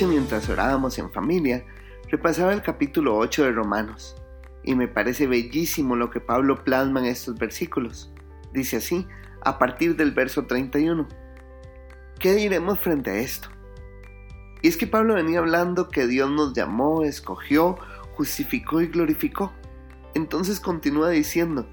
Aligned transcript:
Mientras 0.00 0.48
orábamos 0.48 0.98
en 0.98 1.12
familia, 1.12 1.64
repasaba 2.10 2.52
el 2.52 2.62
capítulo 2.62 3.16
8 3.18 3.44
de 3.44 3.52
Romanos 3.52 4.16
y 4.64 4.74
me 4.74 4.88
parece 4.88 5.28
bellísimo 5.28 5.94
lo 5.94 6.10
que 6.10 6.18
Pablo 6.18 6.64
plasma 6.64 7.00
en 7.00 7.06
estos 7.06 7.38
versículos. 7.38 8.12
Dice 8.52 8.78
así, 8.78 9.06
a 9.42 9.60
partir 9.60 9.94
del 9.94 10.10
verso 10.10 10.46
31. 10.46 11.06
¿Qué 12.18 12.34
diremos 12.34 12.80
frente 12.80 13.12
a 13.12 13.18
esto? 13.18 13.48
Y 14.60 14.68
es 14.68 14.76
que 14.76 14.88
Pablo 14.88 15.14
venía 15.14 15.38
hablando 15.38 15.88
que 15.88 16.08
Dios 16.08 16.28
nos 16.30 16.52
llamó, 16.52 17.04
escogió, 17.04 17.76
justificó 18.16 18.80
y 18.80 18.88
glorificó. 18.88 19.52
Entonces 20.14 20.58
continúa 20.58 21.10
diciendo, 21.10 21.68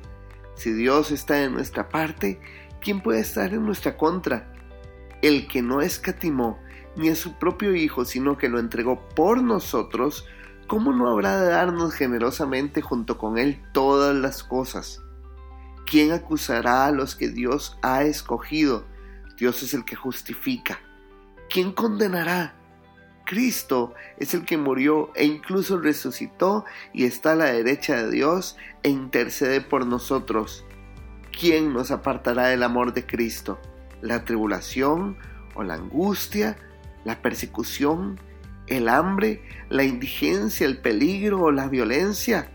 si 0.54 0.72
Dios 0.72 1.10
está 1.10 1.36
de 1.36 1.50
nuestra 1.50 1.90
parte, 1.90 2.40
¿quién 2.80 3.02
puede 3.02 3.22
estar 3.22 3.54
en 3.54 3.66
nuestra 3.66 3.98
contra? 3.98 4.54
El 5.24 5.48
que 5.48 5.64
no 5.64 5.82
escatimó 5.82 6.60
ni 7.00 7.08
a 7.08 7.16
su 7.16 7.34
propio 7.34 7.74
Hijo, 7.74 8.04
sino 8.04 8.38
que 8.38 8.50
lo 8.50 8.60
entregó 8.60 9.08
por 9.16 9.42
nosotros, 9.42 10.28
¿cómo 10.68 10.92
no 10.92 11.10
habrá 11.10 11.42
de 11.42 11.50
darnos 11.50 11.94
generosamente 11.94 12.82
junto 12.82 13.18
con 13.18 13.38
Él 13.38 13.64
todas 13.72 14.14
las 14.14 14.44
cosas? 14.44 15.02
¿Quién 15.86 16.12
acusará 16.12 16.86
a 16.86 16.92
los 16.92 17.16
que 17.16 17.30
Dios 17.30 17.78
ha 17.82 18.04
escogido? 18.04 18.86
Dios 19.38 19.64
es 19.64 19.74
el 19.74 19.86
que 19.86 19.96
justifica. 19.96 20.82
¿Quién 21.50 21.72
condenará? 21.72 22.54
Cristo 23.26 23.94
es 24.18 24.34
el 24.34 24.44
que 24.44 24.58
murió 24.58 25.12
e 25.16 25.24
incluso 25.24 25.80
resucitó 25.80 26.66
y 26.94 27.06
está 27.06 27.32
a 27.32 27.36
la 27.36 27.46
derecha 27.46 27.96
de 27.96 28.12
Dios 28.12 28.58
e 28.84 28.90
intercede 28.90 29.62
por 29.62 29.86
nosotros. 29.86 30.66
¿Quién 31.32 31.72
nos 31.72 31.92
apartará 31.92 32.48
del 32.48 32.64
amor 32.64 32.92
de 32.92 33.06
Cristo? 33.06 33.58
¿La 34.02 34.26
tribulación 34.26 35.18
o 35.56 35.64
la 35.64 35.76
angustia, 35.76 36.58
la 37.06 37.22
persecución, 37.22 38.20
el 38.68 38.90
hambre, 38.90 39.44
la 39.70 39.84
indigencia, 39.84 40.66
el 40.66 40.80
peligro 40.80 41.42
o 41.42 41.52
la 41.52 41.68
violencia? 41.68 42.52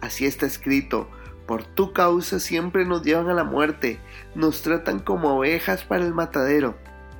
Así 0.00 0.26
está 0.26 0.46
escrito, 0.46 1.08
por 1.46 1.64
tu 1.64 1.92
causa 1.92 2.40
siempre 2.40 2.84
nos 2.84 3.02
llevan 3.02 3.28
a 3.28 3.34
la 3.34 3.44
muerte, 3.44 3.98
nos 4.34 4.62
tratan 4.62 4.98
como 4.98 5.36
ovejas 5.36 5.84
para 5.84 6.04
el 6.04 6.14
matadero. 6.14 6.76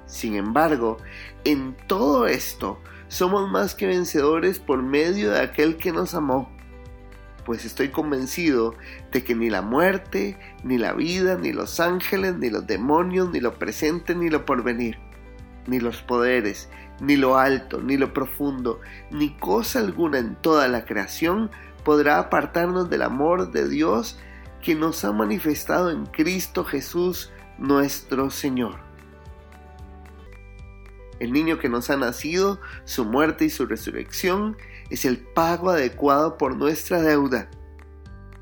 Sin 0.07 0.35
embargo, 0.35 0.99
en 1.45 1.77
todo 1.87 2.27
esto 2.27 2.79
somos 3.09 3.51
más 3.51 3.75
que 3.75 3.87
vencedores 3.87 4.59
por 4.59 4.83
medio 4.83 5.31
de 5.31 5.41
aquel 5.41 5.77
que 5.77 5.93
nos 5.93 6.15
amó. 6.15 6.51
Pues 7.45 7.67
estoy 7.67 7.91
convencido 7.91 8.75
de 9.13 9.23
que 9.23 9.35
ni 9.35 9.51
la 9.51 9.61
muerte, 9.61 10.39
ni 10.63 10.79
la 10.79 10.95
vida, 10.95 11.37
ni 11.37 11.53
los 11.53 11.79
ángeles, 11.79 12.37
ni 12.37 12.49
los 12.49 12.67
demonios, 12.67 13.31
ni 13.31 13.41
lo 13.41 13.59
presente, 13.59 14.15
ni 14.15 14.31
lo 14.31 14.47
porvenir, 14.47 14.99
ni 15.67 15.81
los 15.81 16.03
poderes, 16.03 16.69
ni 17.01 17.17
lo 17.17 17.39
alto, 17.39 17.81
ni 17.81 17.97
lo 17.97 18.13
profundo, 18.13 18.81
ni 19.11 19.37
cosa 19.37 19.81
alguna 19.81 20.19
en 20.19 20.37
toda 20.37 20.69
la 20.69 20.85
creación 20.85 21.51
podrá 21.85 22.19
apartarnos 22.19 22.89
del 22.89 23.03
amor 23.03 23.51
de 23.53 23.69
Dios 23.69 24.19
que 24.63 24.75
nos 24.75 25.05
ha 25.05 25.13
manifestado 25.13 25.91
en 25.91 26.07
Cristo 26.07 26.65
Jesús 26.65 27.31
nuestro 27.59 28.31
Señor. 28.31 28.77
El 31.21 31.33
niño 31.33 31.59
que 31.59 31.69
nos 31.69 31.91
ha 31.91 31.97
nacido, 31.97 32.61
su 32.85 33.05
muerte 33.05 33.45
y 33.45 33.51
su 33.51 33.67
resurrección 33.67 34.57
es 34.91 35.05
el 35.05 35.19
pago 35.19 35.71
adecuado 35.71 36.37
por 36.37 36.57
nuestra 36.57 37.01
deuda. 37.01 37.49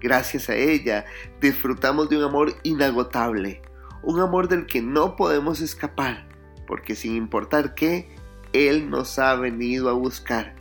Gracias 0.01 0.49
a 0.49 0.55
ella 0.55 1.05
disfrutamos 1.41 2.09
de 2.09 2.19
un 2.19 2.25
amor 2.25 2.55
inagotable, 2.63 3.63
un 4.03 4.21
amor 4.21 4.49
del 4.49 4.67
que 4.67 4.81
no 4.81 5.17
podemos 5.17 5.61
escapar, 5.61 6.27
porque 6.73 6.97
sin 6.97 7.17
importar 7.17 7.75
qué, 7.75 8.09
Él 8.55 8.89
nos 8.89 9.19
ha 9.19 9.35
venido 9.35 9.91
a 9.91 9.93
buscar. 9.93 10.55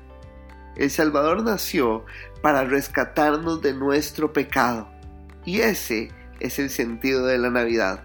El 0.75 0.91
Salvador 0.91 1.41
nació 1.41 2.03
para 2.41 2.65
rescatarnos 2.65 3.61
de 3.61 3.73
nuestro 3.73 4.33
pecado, 4.33 4.89
y 5.45 5.61
ese 5.61 6.11
es 6.41 6.59
el 6.59 6.69
sentido 6.69 7.27
de 7.27 7.37
la 7.37 7.49
Navidad. 7.49 8.03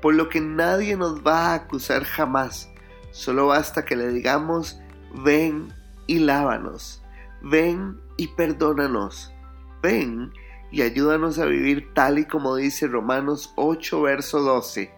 Por 0.00 0.14
lo 0.14 0.28
que 0.28 0.40
nadie 0.40 0.96
nos 0.96 1.26
va 1.26 1.46
a 1.46 1.54
acusar 1.54 2.04
jamás, 2.04 2.70
Solo 3.10 3.48
basta 3.48 3.84
que 3.84 3.96
le 3.96 4.12
digamos, 4.12 4.80
ven 5.24 5.72
y 6.06 6.20
lávanos, 6.20 7.02
ven 7.42 8.00
y 8.16 8.28
perdónanos, 8.28 9.32
ven 9.82 10.32
y 10.70 10.82
ayúdanos 10.82 11.40
a 11.40 11.46
vivir 11.46 11.92
tal 11.94 12.20
y 12.20 12.26
como 12.26 12.54
dice 12.54 12.86
Romanos 12.86 13.52
8, 13.56 14.02
verso 14.02 14.40
12, 14.40 14.97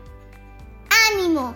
ánimo. 1.13 1.53